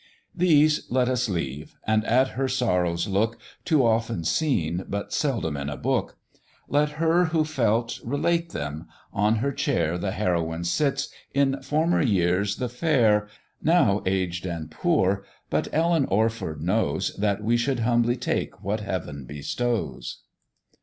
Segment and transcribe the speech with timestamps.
[0.33, 5.69] These let us leave, and at her sorrows look, Too often seen, but seldom in
[5.69, 6.17] a book;
[6.67, 12.55] Let her who felt, relate them; on her chair The heroine sits in former years,
[12.55, 13.27] the fair,
[13.61, 19.25] Now aged and poor; but Ellen Orford knows That we should humbly take what Heaven
[19.25, 20.23] bestows.